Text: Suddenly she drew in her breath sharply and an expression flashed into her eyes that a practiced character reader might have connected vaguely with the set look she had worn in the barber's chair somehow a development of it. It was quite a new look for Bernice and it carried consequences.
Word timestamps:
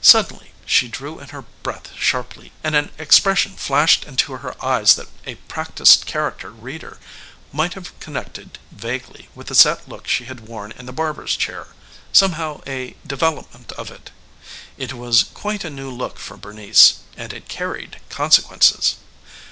Suddenly 0.00 0.52
she 0.64 0.86
drew 0.86 1.18
in 1.18 1.30
her 1.30 1.42
breath 1.64 1.90
sharply 1.96 2.52
and 2.62 2.76
an 2.76 2.92
expression 2.98 3.56
flashed 3.56 4.04
into 4.04 4.34
her 4.36 4.54
eyes 4.64 4.94
that 4.94 5.08
a 5.26 5.34
practiced 5.48 6.06
character 6.06 6.52
reader 6.52 7.00
might 7.52 7.74
have 7.74 7.98
connected 7.98 8.60
vaguely 8.70 9.28
with 9.34 9.48
the 9.48 9.56
set 9.56 9.88
look 9.88 10.06
she 10.06 10.26
had 10.26 10.46
worn 10.46 10.70
in 10.70 10.86
the 10.86 10.92
barber's 10.92 11.36
chair 11.36 11.66
somehow 12.12 12.60
a 12.64 12.94
development 13.04 13.72
of 13.72 13.90
it. 13.90 14.12
It 14.78 14.92
was 14.92 15.24
quite 15.24 15.64
a 15.64 15.68
new 15.70 15.90
look 15.90 16.20
for 16.20 16.36
Bernice 16.36 17.00
and 17.16 17.32
it 17.32 17.48
carried 17.48 17.98
consequences. 18.08 18.94